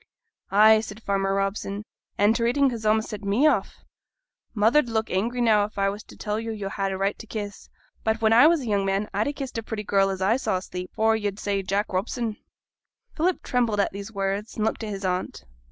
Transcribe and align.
'Ay,' 0.49 0.79
said 0.81 0.99
Farmer 1.03 1.35
Robson, 1.35 1.85
'and 2.17 2.35
t' 2.35 2.41
reading 2.41 2.71
has 2.71 2.87
a'most 2.87 3.09
sent 3.09 3.23
me 3.23 3.45
off. 3.45 3.83
Mother 4.55 4.81
'd 4.81 4.89
look 4.89 5.11
angry 5.11 5.41
now 5.41 5.63
if 5.65 5.77
I 5.77 5.89
was 5.89 6.01
to 6.05 6.17
tell 6.17 6.39
yo' 6.39 6.49
yo' 6.51 6.69
had 6.69 6.91
a 6.91 6.97
right 6.97 7.19
to 7.19 7.27
a 7.27 7.27
kiss; 7.27 7.69
but 8.03 8.19
when 8.19 8.33
I 8.33 8.47
was 8.47 8.61
a 8.61 8.65
young 8.65 8.83
man 8.83 9.07
I'd 9.13 9.27
ha' 9.27 9.35
kissed 9.35 9.59
a 9.59 9.63
pretty 9.63 9.83
girl 9.83 10.09
as 10.09 10.19
I 10.19 10.37
saw 10.37 10.57
asleep, 10.57 10.89
afore 10.93 11.15
yo'd 11.15 11.37
said 11.37 11.67
Jack 11.67 11.93
Robson.' 11.93 12.37
Philip 13.15 13.43
trembled 13.43 13.79
at 13.79 13.91
these 13.91 14.11
words, 14.11 14.55
and 14.55 14.65
looked 14.65 14.83
at 14.83 14.89
his 14.89 15.05
aunt. 15.05 15.45